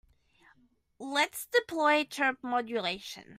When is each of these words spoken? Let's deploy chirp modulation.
Let's 0.99 1.47
deploy 1.51 2.03
chirp 2.05 2.39
modulation. 2.43 3.25